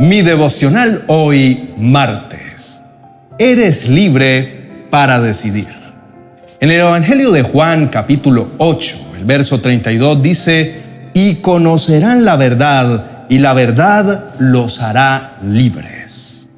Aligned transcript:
mi 0.00 0.22
devocional 0.22 1.04
hoy 1.06 1.70
martes. 1.78 2.82
Eres 3.38 3.88
libre 3.88 4.86
para 4.90 5.20
decidir. 5.20 5.68
En 6.60 6.70
el 6.70 6.80
Evangelio 6.80 7.32
de 7.32 7.42
Juan 7.42 7.88
capítulo 7.88 8.48
8, 8.58 8.96
el 9.18 9.24
verso 9.24 9.60
32 9.60 10.22
dice, 10.22 10.80
y 11.14 11.36
conocerán 11.36 12.24
la 12.24 12.36
verdad 12.36 13.26
y 13.28 13.38
la 13.38 13.54
verdad 13.54 14.34
los 14.38 14.80
hará 14.80 15.38
libres. 15.42 16.48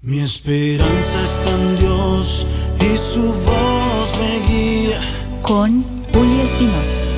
Mi 0.00 0.20
esperanza 0.20 1.22
está 1.24 1.50
en 1.50 1.76
Dios 1.76 2.46
y 2.80 2.98
su 2.98 3.22
voz 3.22 4.12
me 4.20 4.46
guía. 4.46 5.00
Con 5.42 5.82
Julio 6.12 6.42
Espinosa. 6.42 7.13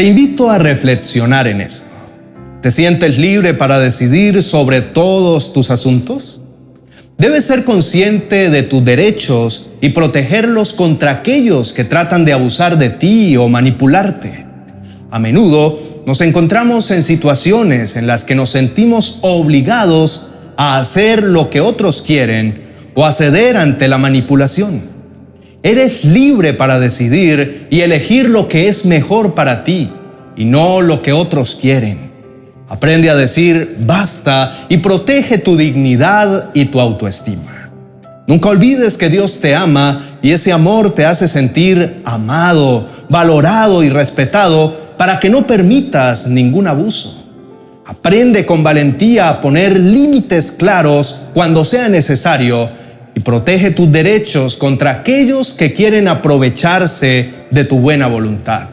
Te 0.00 0.06
invito 0.06 0.48
a 0.50 0.56
reflexionar 0.56 1.46
en 1.46 1.60
esto. 1.60 1.90
¿Te 2.62 2.70
sientes 2.70 3.18
libre 3.18 3.52
para 3.52 3.78
decidir 3.78 4.42
sobre 4.42 4.80
todos 4.80 5.52
tus 5.52 5.70
asuntos? 5.70 6.40
Debes 7.18 7.44
ser 7.44 7.64
consciente 7.64 8.48
de 8.48 8.62
tus 8.62 8.82
derechos 8.82 9.68
y 9.82 9.90
protegerlos 9.90 10.72
contra 10.72 11.10
aquellos 11.10 11.74
que 11.74 11.84
tratan 11.84 12.24
de 12.24 12.32
abusar 12.32 12.78
de 12.78 12.88
ti 12.88 13.36
o 13.36 13.50
manipularte. 13.50 14.46
A 15.10 15.18
menudo 15.18 16.02
nos 16.06 16.22
encontramos 16.22 16.90
en 16.92 17.02
situaciones 17.02 17.94
en 17.94 18.06
las 18.06 18.24
que 18.24 18.34
nos 18.34 18.48
sentimos 18.48 19.18
obligados 19.20 20.30
a 20.56 20.78
hacer 20.78 21.22
lo 21.22 21.50
que 21.50 21.60
otros 21.60 22.00
quieren 22.00 22.62
o 22.94 23.04
a 23.04 23.12
ceder 23.12 23.58
ante 23.58 23.86
la 23.86 23.98
manipulación. 23.98 24.99
Eres 25.62 26.04
libre 26.04 26.54
para 26.54 26.80
decidir 26.80 27.66
y 27.68 27.80
elegir 27.80 28.30
lo 28.30 28.48
que 28.48 28.68
es 28.68 28.86
mejor 28.86 29.34
para 29.34 29.62
ti 29.62 29.90
y 30.34 30.46
no 30.46 30.80
lo 30.80 31.02
que 31.02 31.12
otros 31.12 31.54
quieren. 31.54 32.10
Aprende 32.66 33.10
a 33.10 33.14
decir 33.14 33.76
basta 33.80 34.66
y 34.70 34.78
protege 34.78 35.36
tu 35.36 35.58
dignidad 35.58 36.50
y 36.54 36.66
tu 36.66 36.80
autoestima. 36.80 37.70
Nunca 38.26 38.48
olvides 38.48 38.96
que 38.96 39.10
Dios 39.10 39.40
te 39.40 39.54
ama 39.54 40.18
y 40.22 40.30
ese 40.30 40.50
amor 40.50 40.94
te 40.94 41.04
hace 41.04 41.28
sentir 41.28 42.00
amado, 42.04 42.86
valorado 43.10 43.82
y 43.82 43.90
respetado 43.90 44.74
para 44.96 45.20
que 45.20 45.28
no 45.28 45.46
permitas 45.46 46.26
ningún 46.26 46.68
abuso. 46.68 47.26
Aprende 47.84 48.46
con 48.46 48.62
valentía 48.62 49.28
a 49.28 49.40
poner 49.40 49.78
límites 49.78 50.52
claros 50.52 51.22
cuando 51.34 51.64
sea 51.66 51.88
necesario 51.88 52.70
protege 53.22 53.70
tus 53.70 53.90
derechos 53.90 54.56
contra 54.56 54.90
aquellos 54.90 55.52
que 55.52 55.72
quieren 55.72 56.08
aprovecharse 56.08 57.30
de 57.50 57.64
tu 57.64 57.78
buena 57.78 58.06
voluntad. 58.06 58.68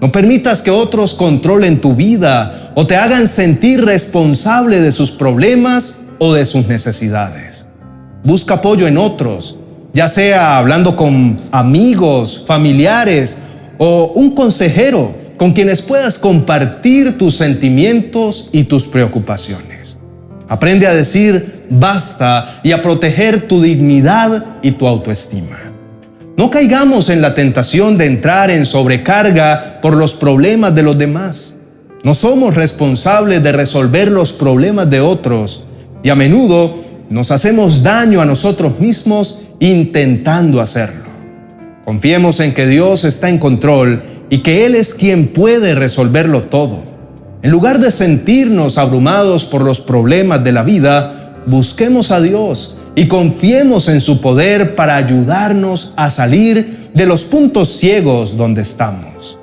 No 0.00 0.12
permitas 0.12 0.62
que 0.62 0.70
otros 0.70 1.14
controlen 1.14 1.80
tu 1.80 1.94
vida 1.94 2.72
o 2.74 2.86
te 2.86 2.96
hagan 2.96 3.26
sentir 3.26 3.84
responsable 3.84 4.80
de 4.80 4.92
sus 4.92 5.10
problemas 5.10 6.04
o 6.18 6.34
de 6.34 6.46
sus 6.46 6.68
necesidades. 6.68 7.66
Busca 8.22 8.54
apoyo 8.54 8.86
en 8.86 8.96
otros, 8.96 9.58
ya 9.92 10.06
sea 10.06 10.58
hablando 10.58 10.94
con 10.94 11.40
amigos, 11.50 12.44
familiares 12.46 13.38
o 13.78 14.12
un 14.14 14.34
consejero 14.34 15.14
con 15.36 15.52
quienes 15.52 15.82
puedas 15.82 16.18
compartir 16.18 17.18
tus 17.18 17.36
sentimientos 17.36 18.50
y 18.52 18.64
tus 18.64 18.86
preocupaciones. 18.86 19.98
Aprende 20.48 20.86
a 20.86 20.94
decir 20.94 21.57
basta 21.70 22.60
y 22.62 22.72
a 22.72 22.82
proteger 22.82 23.48
tu 23.48 23.60
dignidad 23.60 24.44
y 24.62 24.72
tu 24.72 24.86
autoestima. 24.86 25.58
No 26.36 26.50
caigamos 26.50 27.10
en 27.10 27.20
la 27.20 27.34
tentación 27.34 27.98
de 27.98 28.06
entrar 28.06 28.50
en 28.50 28.64
sobrecarga 28.64 29.80
por 29.82 29.94
los 29.96 30.14
problemas 30.14 30.74
de 30.74 30.84
los 30.84 30.96
demás. 30.96 31.56
No 32.04 32.14
somos 32.14 32.54
responsables 32.54 33.42
de 33.42 33.50
resolver 33.50 34.10
los 34.10 34.32
problemas 34.32 34.88
de 34.88 35.00
otros 35.00 35.64
y 36.02 36.10
a 36.10 36.14
menudo 36.14 36.76
nos 37.10 37.32
hacemos 37.32 37.82
daño 37.82 38.20
a 38.20 38.24
nosotros 38.24 38.78
mismos 38.78 39.48
intentando 39.58 40.60
hacerlo. 40.60 41.08
Confiemos 41.84 42.38
en 42.40 42.54
que 42.54 42.66
Dios 42.66 43.04
está 43.04 43.30
en 43.30 43.38
control 43.38 44.02
y 44.30 44.42
que 44.42 44.66
Él 44.66 44.74
es 44.74 44.94
quien 44.94 45.28
puede 45.28 45.74
resolverlo 45.74 46.44
todo. 46.44 46.82
En 47.42 47.50
lugar 47.50 47.80
de 47.80 47.90
sentirnos 47.90 48.78
abrumados 48.78 49.44
por 49.44 49.62
los 49.62 49.80
problemas 49.80 50.44
de 50.44 50.52
la 50.52 50.62
vida, 50.62 51.17
busquemos 51.48 52.10
a 52.10 52.20
Dios 52.20 52.78
y 52.94 53.08
confiemos 53.08 53.88
en 53.88 54.00
su 54.00 54.20
poder 54.20 54.74
para 54.74 54.96
ayudarnos 54.96 55.94
a 55.96 56.10
salir 56.10 56.90
de 56.94 57.06
los 57.06 57.24
puntos 57.24 57.68
ciegos 57.68 58.36
donde 58.36 58.62
estamos. 58.62 59.38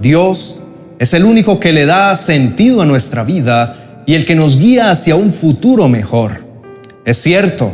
Dios 0.00 0.56
es 0.98 1.14
el 1.14 1.24
único 1.24 1.60
que 1.60 1.72
le 1.72 1.86
da 1.86 2.14
sentido 2.16 2.82
a 2.82 2.86
nuestra 2.86 3.24
vida 3.24 4.02
y 4.06 4.14
el 4.14 4.26
que 4.26 4.34
nos 4.34 4.58
guía 4.58 4.90
hacia 4.90 5.16
un 5.16 5.32
futuro 5.32 5.88
mejor. 5.88 6.44
Es 7.04 7.18
cierto, 7.18 7.70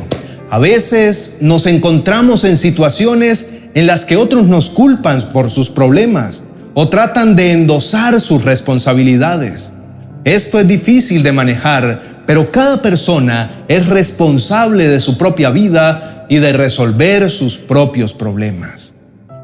a 0.51 0.59
veces 0.59 1.39
nos 1.41 1.67
encontramos 1.67 2.45
en 2.45 2.57
situaciones 2.57 3.61
en 3.75 3.87
las 3.87 4.05
que 4.05 4.17
otros 4.17 4.47
nos 4.47 4.71
culpan 4.71 5.21
por 5.33 5.51
sus 5.51 5.71
problemas 5.71 6.45
o 6.75 6.89
tratan 6.89 7.37
de 7.37 7.53
endosar 7.53 8.21
sus 8.21 8.45
responsabilidades. 8.45 9.73
Esto 10.25 10.59
es 10.59 10.67
difícil 10.67 11.23
de 11.23 11.33
manejar 11.33 12.16
pero 12.27 12.51
cada 12.51 12.83
persona 12.83 13.65
es 13.69 13.87
responsable 13.87 14.89
de 14.89 15.01
su 15.01 15.17
propia 15.17 15.51
vida 15.51 16.27
y 16.29 16.39
de 16.39 16.53
resolver 16.53 17.31
sus 17.31 17.59
propios 17.59 18.13
problemas. 18.13 18.95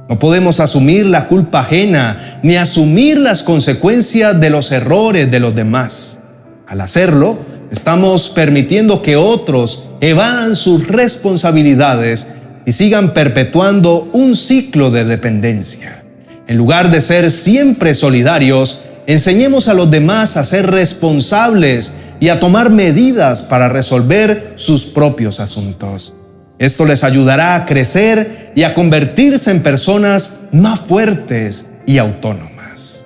No 0.09 0.19
podemos 0.19 0.60
asumir 0.60 1.06
la 1.06 1.28
culpa 1.28 1.60
ajena 1.60 2.41
ni 2.43 2.56
asumir 2.56 3.19
las 3.19 3.43
consecuencias 3.43 4.38
de 4.41 4.50
los 4.50 4.72
errores 4.72 5.31
de 5.31 5.41
los 5.41 5.54
demás. 5.54 6.19
Al 6.66 6.81
hacerlo, 6.81 7.38
estamos 7.70 8.28
permitiendo 8.28 9.00
que 9.00 9.16
otros 9.16 9.88
evadan 10.00 10.56
sus 10.56 10.88
responsabilidades 10.88 12.34
y 12.66 12.72
sigan 12.72 13.14
perpetuando 13.14 14.09
un 14.12 14.34
ciclo 14.34 14.91
de 14.91 15.04
dependencia. 15.04 16.03
En 16.47 16.59
lugar 16.59 16.91
de 16.91 17.00
ser 17.00 17.31
siempre 17.31 17.94
solidarios, 17.94 18.82
enseñemos 19.06 19.69
a 19.69 19.75
los 19.75 19.91
demás 19.91 20.37
a 20.37 20.44
ser 20.44 20.70
responsables 20.70 21.93
y 22.22 22.28
a 22.28 22.38
tomar 22.38 22.70
medidas 22.70 23.42
para 23.42 23.68
resolver 23.68 24.52
sus 24.54 24.84
propios 24.84 25.40
asuntos. 25.40 26.14
Esto 26.56 26.84
les 26.84 27.02
ayudará 27.02 27.56
a 27.56 27.64
crecer 27.64 28.52
y 28.54 28.62
a 28.62 28.74
convertirse 28.74 29.50
en 29.50 29.60
personas 29.60 30.42
más 30.52 30.78
fuertes 30.78 31.72
y 31.84 31.98
autónomas. 31.98 33.04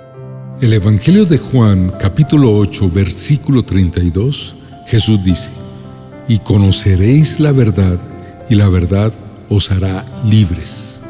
El 0.61 0.75
Evangelio 0.75 1.25
de 1.25 1.39
Juan 1.39 1.91
capítulo 1.99 2.59
8 2.59 2.91
versículo 2.91 3.63
32, 3.63 4.55
Jesús 4.87 5.25
dice, 5.25 5.49
y 6.29 6.39
conoceréis 6.41 7.41
la 7.41 7.53
verdad 7.53 7.97
y 8.51 8.55
la 8.57 8.69
verdad 8.69 9.15
os 9.49 9.71
hará 9.71 10.05
libres. 10.29 11.01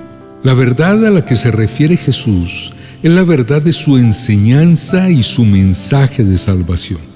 La 0.44 0.54
verdad 0.54 1.04
a 1.04 1.10
la 1.10 1.24
que 1.24 1.34
se 1.34 1.50
refiere 1.50 1.96
Jesús 1.96 2.72
es 3.02 3.10
la 3.10 3.24
verdad 3.24 3.62
de 3.62 3.72
su 3.72 3.98
enseñanza 3.98 5.10
y 5.10 5.24
su 5.24 5.44
mensaje 5.44 6.22
de 6.22 6.38
salvación. 6.38 7.15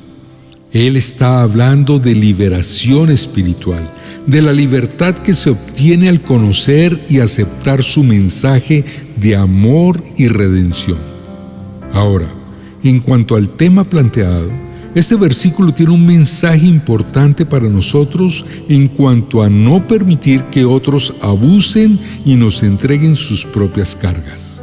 Él 0.72 0.96
está 0.96 1.42
hablando 1.42 1.98
de 1.98 2.14
liberación 2.14 3.10
espiritual, 3.10 3.90
de 4.26 4.40
la 4.40 4.52
libertad 4.52 5.16
que 5.16 5.34
se 5.34 5.50
obtiene 5.50 6.08
al 6.08 6.20
conocer 6.20 6.98
y 7.08 7.18
aceptar 7.18 7.82
su 7.82 8.04
mensaje 8.04 8.84
de 9.16 9.34
amor 9.34 10.00
y 10.16 10.28
redención. 10.28 10.98
Ahora, 11.92 12.28
en 12.84 13.00
cuanto 13.00 13.34
al 13.34 13.48
tema 13.48 13.82
planteado, 13.82 14.48
este 14.94 15.16
versículo 15.16 15.72
tiene 15.72 15.92
un 15.92 16.06
mensaje 16.06 16.66
importante 16.66 17.44
para 17.44 17.68
nosotros 17.68 18.44
en 18.68 18.86
cuanto 18.88 19.42
a 19.42 19.50
no 19.50 19.88
permitir 19.88 20.44
que 20.44 20.64
otros 20.64 21.14
abusen 21.20 21.98
y 22.24 22.36
nos 22.36 22.62
entreguen 22.62 23.16
sus 23.16 23.44
propias 23.44 23.96
cargas. 23.96 24.62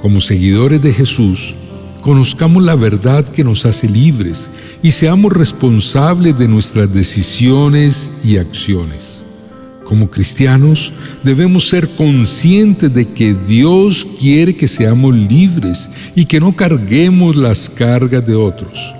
Como 0.00 0.20
seguidores 0.20 0.80
de 0.80 0.92
Jesús, 0.92 1.54
conozcamos 2.02 2.64
la 2.64 2.74
verdad 2.74 3.26
que 3.26 3.44
nos 3.44 3.64
hace 3.64 3.88
libres 3.88 4.50
y 4.82 4.90
seamos 4.90 5.32
responsables 5.32 6.36
de 6.36 6.48
nuestras 6.48 6.92
decisiones 6.92 8.12
y 8.22 8.36
acciones. 8.36 9.24
Como 9.84 10.10
cristianos 10.10 10.92
debemos 11.22 11.68
ser 11.68 11.88
conscientes 11.90 12.92
de 12.92 13.08
que 13.08 13.34
Dios 13.34 14.06
quiere 14.18 14.54
que 14.54 14.68
seamos 14.68 15.14
libres 15.14 15.88
y 16.14 16.24
que 16.24 16.40
no 16.40 16.54
carguemos 16.54 17.36
las 17.36 17.70
cargas 17.70 18.26
de 18.26 18.34
otros. 18.34 18.94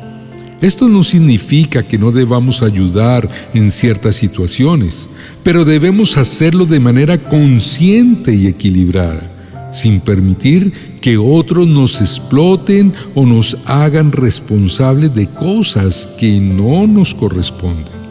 Esto 0.61 0.89
no 0.89 1.03
significa 1.03 1.83
que 1.83 1.99
no 1.99 2.13
debamos 2.13 2.63
ayudar 2.63 3.29
en 3.53 3.73
ciertas 3.73 4.15
situaciones, 4.15 5.09
pero 5.43 5.65
debemos 5.65 6.17
hacerlo 6.17 6.67
de 6.67 6.79
manera 6.79 7.19
consciente 7.19 8.33
y 8.33 8.47
equilibrada 8.47 9.32
sin 9.73 10.01
permitir 10.01 10.99
que 11.01 11.19
otros 11.19 11.67
nos 11.67 12.01
exploten 12.01 12.93
o 13.15 13.27
nos 13.27 13.57
hagan 13.65 14.13
responsables 14.13 15.15
de 15.15 15.27
cosas 15.29 16.09
que 16.19 16.39
no 16.39 16.87
nos 16.87 17.15
corresponden. 17.15 18.03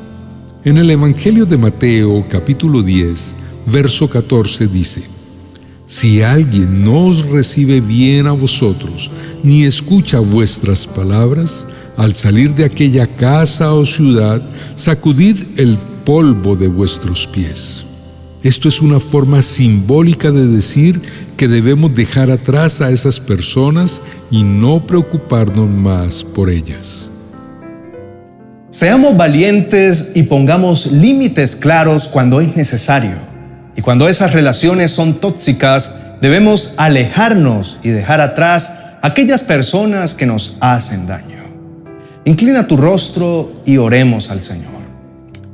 En 0.64 0.78
el 0.78 0.90
Evangelio 0.90 1.46
de 1.46 1.58
Mateo 1.58 2.26
capítulo 2.30 2.82
10, 2.84 3.20
verso 3.66 4.10
14 4.10 4.68
dice, 4.68 5.04
Si 5.88 6.22
alguien 6.22 6.84
no 6.84 7.08
os 7.08 7.26
recibe 7.26 7.82
bien 7.82 8.28
a 8.28 8.32
vosotros, 8.32 9.10
ni 9.44 9.64
escucha 9.64 10.20
vuestras 10.20 10.86
palabras, 10.86 11.66
al 11.98 12.16
salir 12.16 12.54
de 12.54 12.66
aquella 12.66 13.16
casa 13.16 13.74
o 13.74 13.86
ciudad, 13.86 14.42
sacudid 14.76 15.38
el 15.58 15.78
polvo 16.06 16.56
de 16.56 16.68
vuestros 16.68 17.28
pies. 17.28 17.86
Esto 18.44 18.68
es 18.68 18.82
una 18.82 19.00
forma 19.00 19.44
simbólica 19.44 20.32
de 20.32 20.48
decir 20.48 21.02
que 21.38 21.48
debemos 21.48 21.96
dejar 21.96 22.32
atrás 22.32 22.82
a 22.82 22.90
esas 22.90 23.20
personas 23.20 24.02
y 24.32 24.42
no 24.42 24.88
preocuparnos 24.88 25.70
más 25.70 26.24
por 26.24 26.50
ellas. 26.50 27.12
Seamos 28.72 29.16
valientes 29.16 30.14
y 30.16 30.24
pongamos 30.24 30.92
límites 30.92 31.56
claros 31.56 32.08
cuando 32.08 32.42
es 32.42 32.56
necesario 32.56 33.18
y 33.76 33.82
cuando 33.82 34.10
esas 34.10 34.34
relaciones 34.34 34.92
son 34.92 35.16
tóxicas, 35.16 36.00
debemos 36.22 36.76
alejarnos 36.78 37.80
y 37.84 37.90
dejar 37.90 38.22
atrás 38.22 38.86
aquellas 39.02 39.44
personas 39.44 40.16
que 40.16 40.26
nos 40.26 40.58
hacen 40.60 41.06
daño. 41.06 41.44
Inclina 42.26 42.68
tu 42.68 42.78
rostro 42.78 43.52
y 43.66 43.78
oremos 43.78 44.30
al 44.30 44.42
Señor. 44.42 44.72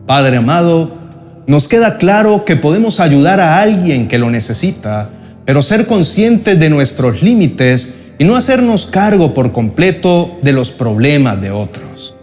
Padre 0.05 0.37
amado, 0.37 1.06
nos 1.47 1.69
queda 1.69 1.97
claro 1.97 2.43
que 2.43 2.57
podemos 2.57 2.99
ayudar 2.99 3.39
a 3.39 3.59
alguien 3.59 4.09
que 4.09 4.17
lo 4.17 4.29
necesita, 4.29 5.09
pero 5.45 5.61
ser 5.61 5.87
conscientes 5.87 6.59
de 6.59 6.69
nuestros 6.69 7.21
límites 7.21 7.95
y 8.19 8.25
no 8.25 8.35
hacernos 8.35 8.85
cargo 8.85 9.33
por 9.33 9.53
completo 9.53 10.37
de 10.41 10.51
los 10.51 10.71
problemas 10.71 11.39
de 11.39 11.51
otros. 11.51 12.15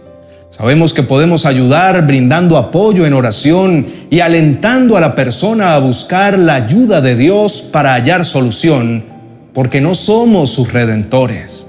Sabemos 0.49 0.93
que 0.93 1.01
podemos 1.01 1.47
ayudar 1.47 2.05
brindando 2.05 2.55
apoyo 2.55 3.05
en 3.05 3.13
oración 3.13 3.87
y 4.11 4.19
alentando 4.19 4.95
a 4.95 5.01
la 5.01 5.15
persona 5.15 5.73
a 5.73 5.79
buscar 5.79 6.37
la 6.37 6.55
ayuda 6.55 7.01
de 7.01 7.15
Dios 7.15 7.63
para 7.63 7.93
hallar 7.93 8.25
solución, 8.25 9.03
porque 9.53 9.81
no 9.81 9.95
somos 9.95 10.51
sus 10.51 10.71
redentores. 10.71 11.67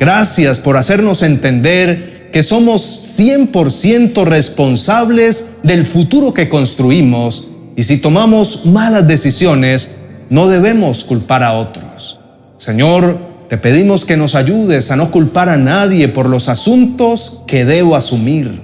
Gracias 0.00 0.58
por 0.58 0.78
hacernos 0.78 1.22
entender 1.22 2.15
que 2.36 2.42
somos 2.42 3.16
100% 3.18 4.26
responsables 4.26 5.56
del 5.62 5.86
futuro 5.86 6.34
que 6.34 6.50
construimos 6.50 7.48
y 7.76 7.84
si 7.84 7.96
tomamos 7.96 8.66
malas 8.66 9.08
decisiones, 9.08 9.94
no 10.28 10.46
debemos 10.46 11.04
culpar 11.04 11.42
a 11.42 11.54
otros. 11.54 12.20
Señor, 12.58 13.16
te 13.48 13.56
pedimos 13.56 14.04
que 14.04 14.18
nos 14.18 14.34
ayudes 14.34 14.90
a 14.90 14.96
no 14.96 15.10
culpar 15.10 15.48
a 15.48 15.56
nadie 15.56 16.08
por 16.08 16.28
los 16.28 16.50
asuntos 16.50 17.42
que 17.46 17.64
debo 17.64 17.96
asumir. 17.96 18.60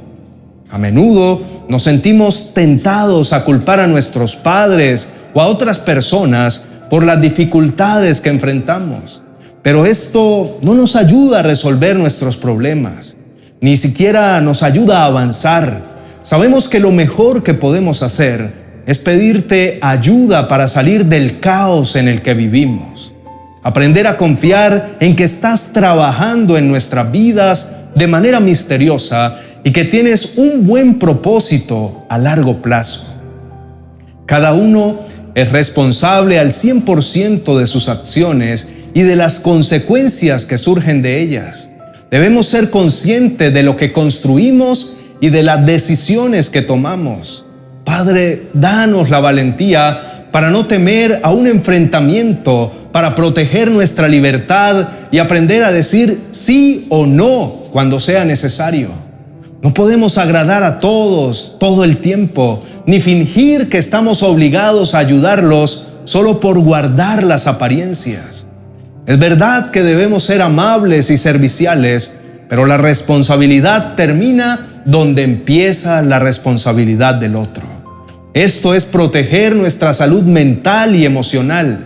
A 0.71 0.77
menudo 0.77 1.41
nos 1.71 1.85
sentimos 1.85 2.53
tentados 2.53 3.33
a 3.33 3.43
culpar 3.43 3.81
a 3.81 3.87
nuestros 3.87 4.37
padres 4.37 5.15
o 5.33 5.41
a 5.41 5.47
otras 5.47 5.79
personas 5.79 6.67
por 6.91 7.05
las 7.05 7.23
dificultades 7.23 8.21
que 8.21 8.29
enfrentamos. 8.29 9.23
Pero 9.63 9.87
esto 9.87 10.59
no 10.61 10.75
nos 10.75 10.95
ayuda 10.95 11.39
a 11.39 11.43
resolver 11.43 11.97
nuestros 11.97 12.37
problemas, 12.37 13.17
ni 13.63 13.77
siquiera 13.77 14.41
nos 14.41 14.65
ayuda 14.65 15.03
a 15.03 15.07
avanzar. 15.07 15.83
Sabemos 16.21 16.69
que 16.69 16.81
lo 16.81 16.91
mejor 16.91 17.45
que 17.45 17.55
podemos 17.55 18.03
hacer 18.03 18.53
es 18.87 18.99
pedirte 18.99 19.79
ayuda 19.81 20.49
para 20.49 20.67
salir 20.67 21.07
del 21.07 21.39
caos 21.39 21.95
en 21.95 22.09
el 22.09 22.23
que 22.23 22.35
vivimos. 22.35 23.13
Aprender 23.63 24.09
a 24.09 24.17
confiar 24.17 24.97
en 24.99 25.15
que 25.15 25.23
estás 25.23 25.73
trabajando 25.73 26.59
en 26.59 26.67
nuestras 26.67 27.13
vidas 27.13 27.77
de 27.95 28.09
manera 28.09 28.41
misteriosa 28.41 29.39
y 29.63 29.71
que 29.71 29.85
tienes 29.85 30.35
un 30.39 30.67
buen 30.67 30.99
propósito 30.99 32.05
a 32.09 32.19
largo 32.19 32.61
plazo. 32.61 33.15
Cada 34.27 34.55
uno 34.55 35.03
es 35.37 35.53
responsable 35.53 36.41
al 36.41 36.49
100% 36.49 37.57
de 37.57 37.67
sus 37.69 37.89
acciones 37.89 38.73
y 38.93 39.03
de 39.03 39.15
las 39.15 39.39
consecuencias 39.39 40.47
que 40.47 40.59
surgen 40.59 41.01
de 41.01 41.21
ellas. 41.21 41.72
Debemos 42.13 42.45
ser 42.45 42.69
conscientes 42.69 43.55
de 43.55 43.63
lo 43.63 43.79
que 43.79 43.91
construimos 43.91 44.99
y 45.23 45.31
de 45.31 45.43
las 45.43 45.65
decisiones 45.65 46.51
que 46.51 46.61
tomamos. 46.61 47.47
Padre, 47.87 48.49
danos 48.53 49.09
la 49.09 49.19
valentía 49.19 50.29
para 50.31 50.51
no 50.51 50.67
temer 50.67 51.21
a 51.23 51.31
un 51.31 51.47
enfrentamiento, 51.47 52.71
para 52.93 53.15
proteger 53.15 53.71
nuestra 53.71 54.09
libertad 54.09 54.89
y 55.11 55.21
aprender 55.21 55.65
a 55.65 55.73
decir 55.73 56.21
sí 56.33 56.85
o 56.91 57.07
no 57.07 57.63
cuando 57.73 57.99
sea 57.99 58.27
necesario. 58.27 58.91
No 59.63 59.73
podemos 59.73 60.19
agradar 60.19 60.65
a 60.65 60.81
todos 60.81 61.57
todo 61.59 61.83
el 61.83 61.97
tiempo, 61.97 62.63
ni 62.85 63.01
fingir 63.01 63.71
que 63.71 63.79
estamos 63.79 64.23
obligados 64.23 64.95
a 64.95 64.99
ayudarlos 64.99 65.87
solo 66.05 66.41
por 66.41 66.59
guardar 66.59 67.23
las 67.23 67.47
apariencias. 67.47 68.47
Es 69.05 69.19
verdad 69.19 69.73
que 69.73 69.83
debemos 69.83 70.23
ser 70.23 70.43
amables 70.43 71.11
y 71.11 71.17
serviciales, 71.17 72.21
pero 72.49 72.67
la 72.67 72.77
responsabilidad 72.77 73.97
termina 73.97 74.83
donde 74.85 75.23
empieza 75.23 76.03
la 76.03 76.21
responsabilidad 76.21 77.17
del 77.17 77.35
otro. 77.35 77.65
Esto 78.33 78.75
es 78.75 78.85
proteger 78.85 79.57
nuestra 79.57 79.93
salud 79.93 80.23
mental 80.23 80.95
y 80.95 81.05
emocional. 81.05 81.85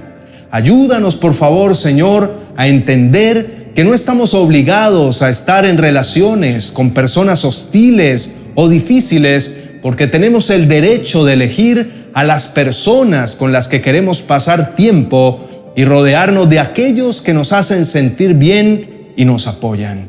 Ayúdanos, 0.50 1.16
por 1.16 1.32
favor, 1.32 1.74
Señor, 1.74 2.34
a 2.54 2.68
entender 2.68 3.72
que 3.74 3.82
no 3.82 3.94
estamos 3.94 4.34
obligados 4.34 5.22
a 5.22 5.30
estar 5.30 5.64
en 5.64 5.78
relaciones 5.78 6.70
con 6.70 6.90
personas 6.90 7.46
hostiles 7.46 8.36
o 8.54 8.68
difíciles 8.68 9.64
porque 9.80 10.06
tenemos 10.06 10.50
el 10.50 10.68
derecho 10.68 11.24
de 11.24 11.32
elegir 11.32 12.10
a 12.12 12.24
las 12.24 12.48
personas 12.48 13.36
con 13.36 13.52
las 13.52 13.68
que 13.68 13.80
queremos 13.80 14.20
pasar 14.20 14.74
tiempo 14.76 15.45
y 15.76 15.84
rodearnos 15.84 16.48
de 16.48 16.58
aquellos 16.58 17.22
que 17.22 17.34
nos 17.34 17.52
hacen 17.52 17.84
sentir 17.84 18.34
bien 18.34 19.12
y 19.16 19.24
nos 19.24 19.46
apoyan. 19.46 20.08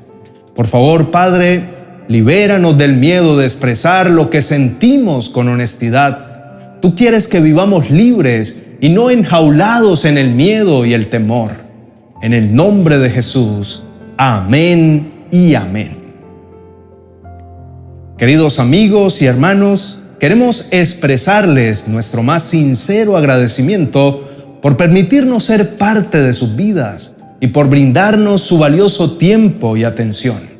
Por 0.55 0.65
favor, 0.65 1.11
Padre, 1.11 1.61
libéranos 2.07 2.77
del 2.77 2.95
miedo 2.95 3.37
de 3.37 3.45
expresar 3.45 4.09
lo 4.09 4.31
que 4.31 4.41
sentimos 4.41 5.29
con 5.29 5.49
honestidad 5.49 6.27
Tú 6.81 6.93
quieres 6.93 7.27
que 7.27 7.39
vivamos 7.39 7.89
libres 7.89 8.63
y 8.79 8.89
no 8.89 9.09
enjaulados 9.09 10.05
en 10.05 10.17
el 10.17 10.31
miedo 10.31 10.85
y 10.85 10.93
el 10.93 11.09
temor. 11.09 11.51
En 12.21 12.33
el 12.33 12.53
nombre 12.55 12.99
de 12.99 13.09
Jesús. 13.09 13.83
Amén 14.15 15.25
y 15.31 15.55
amén. 15.55 15.97
Queridos 18.17 18.59
amigos 18.59 19.21
y 19.21 19.25
hermanos, 19.25 20.01
queremos 20.19 20.67
expresarles 20.71 21.87
nuestro 21.87 22.23
más 22.23 22.43
sincero 22.43 23.17
agradecimiento 23.17 24.26
por 24.61 24.77
permitirnos 24.77 25.43
ser 25.43 25.77
parte 25.77 26.21
de 26.21 26.33
sus 26.33 26.55
vidas 26.55 27.15
y 27.39 27.47
por 27.47 27.69
brindarnos 27.69 28.41
su 28.41 28.57
valioso 28.57 29.17
tiempo 29.17 29.77
y 29.77 29.83
atención. 29.83 30.57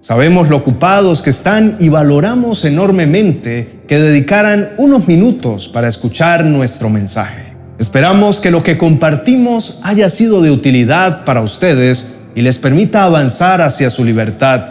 Sabemos 0.00 0.50
lo 0.50 0.58
ocupados 0.58 1.22
que 1.22 1.30
están 1.30 1.76
y 1.80 1.88
valoramos 1.88 2.64
enormemente 2.66 3.80
que 3.88 3.98
dedicaran 3.98 4.70
unos 4.76 5.08
minutos 5.08 5.68
para 5.68 5.88
escuchar 5.88 6.44
nuestro 6.44 6.90
mensaje. 6.90 7.54
Esperamos 7.78 8.38
que 8.38 8.50
lo 8.50 8.62
que 8.62 8.76
compartimos 8.76 9.78
haya 9.82 10.08
sido 10.08 10.42
de 10.42 10.50
utilidad 10.50 11.24
para 11.24 11.40
ustedes 11.40 12.18
y 12.34 12.42
les 12.42 12.58
permita 12.58 13.04
avanzar 13.04 13.62
hacia 13.62 13.88
su 13.88 14.04
libertad. 14.04 14.66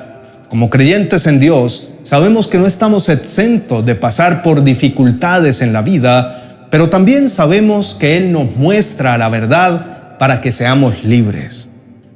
Como 0.49 0.69
creyentes 0.69 1.25
en 1.25 1.39
Dios, 1.39 1.89
sabemos 2.03 2.47
que 2.47 2.59
no 2.59 2.67
estamos 2.67 3.09
exentos 3.09 3.85
de 3.85 3.95
pasar 3.95 4.43
por 4.43 4.63
dificultades 4.63 5.61
en 5.61 5.73
la 5.73 5.81
vida, 5.81 6.42
pero 6.73 6.89
también 6.89 7.29
sabemos 7.29 7.93
que 7.93 8.17
Él 8.17 8.31
nos 8.31 8.55
muestra 8.55 9.15
la 9.19 9.29
verdad 9.29 10.17
para 10.17 10.41
que 10.41 10.51
seamos 10.51 11.03
libres. 11.03 11.69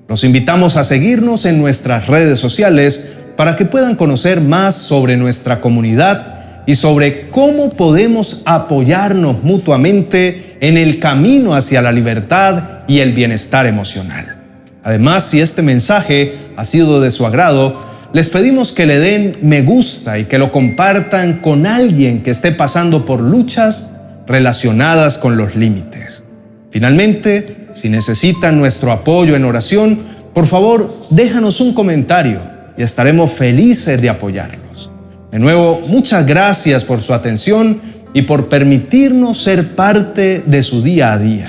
Los 0.09 0.23
invitamos 0.23 0.77
a 0.77 0.83
seguirnos 0.83 1.45
en 1.45 1.59
nuestras 1.59 2.07
redes 2.07 2.39
sociales 2.39 3.13
para 3.35 3.55
que 3.55 3.65
puedan 3.65 3.95
conocer 3.95 4.41
más 4.41 4.73
sobre 4.73 5.15
nuestra 5.15 5.61
comunidad 5.61 6.63
y 6.65 6.73
sobre 6.73 7.29
cómo 7.29 7.69
podemos 7.69 8.41
apoyarnos 8.45 9.43
mutuamente 9.43 10.57
en 10.59 10.75
el 10.75 10.97
camino 10.97 11.53
hacia 11.53 11.83
la 11.83 11.91
libertad 11.91 12.79
y 12.87 12.97
el 13.01 13.13
bienestar 13.13 13.67
emocional. 13.67 14.37
Además, 14.83 15.25
si 15.25 15.39
este 15.39 15.61
mensaje 15.61 16.33
ha 16.55 16.65
sido 16.65 16.99
de 16.99 17.11
su 17.11 17.27
agrado, 17.27 17.79
les 18.11 18.29
pedimos 18.29 18.71
que 18.71 18.87
le 18.87 18.97
den 18.97 19.37
me 19.43 19.61
gusta 19.61 20.17
y 20.17 20.25
que 20.25 20.39
lo 20.39 20.51
compartan 20.51 21.41
con 21.41 21.67
alguien 21.67 22.23
que 22.23 22.31
esté 22.31 22.51
pasando 22.51 23.05
por 23.05 23.21
luchas 23.21 23.93
relacionadas 24.27 25.17
con 25.17 25.37
los 25.37 25.55
límites. 25.55 26.23
Finalmente, 26.69 27.69
si 27.73 27.89
necesitan 27.89 28.59
nuestro 28.59 28.91
apoyo 28.91 29.35
en 29.35 29.45
oración, 29.45 29.99
por 30.33 30.45
favor 30.47 31.07
déjanos 31.09 31.61
un 31.61 31.73
comentario 31.73 32.39
y 32.77 32.83
estaremos 32.83 33.31
felices 33.31 34.01
de 34.01 34.09
apoyarlos. 34.09 34.91
De 35.31 35.39
nuevo, 35.39 35.81
muchas 35.87 36.25
gracias 36.25 36.83
por 36.83 37.01
su 37.01 37.13
atención 37.13 37.81
y 38.13 38.23
por 38.23 38.47
permitirnos 38.47 39.41
ser 39.41 39.75
parte 39.75 40.43
de 40.45 40.63
su 40.63 40.81
día 40.81 41.13
a 41.13 41.17
día. 41.17 41.47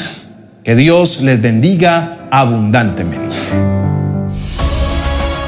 Que 0.64 0.74
Dios 0.74 1.22
les 1.22 1.40
bendiga 1.40 2.28
abundantemente. 2.30 3.34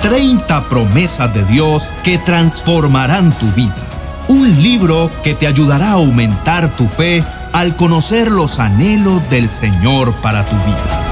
30 0.02 0.68
promesas 0.68 1.32
de 1.34 1.44
Dios 1.44 1.92
que 2.02 2.18
transformarán 2.18 3.32
tu 3.32 3.46
vida. 3.52 3.89
Un 4.30 4.62
libro 4.62 5.10
que 5.24 5.34
te 5.34 5.48
ayudará 5.48 5.88
a 5.88 5.94
aumentar 5.94 6.68
tu 6.76 6.86
fe 6.86 7.24
al 7.52 7.74
conocer 7.74 8.30
los 8.30 8.60
anhelos 8.60 9.28
del 9.28 9.48
Señor 9.48 10.14
para 10.22 10.44
tu 10.44 10.54
vida. 10.54 11.09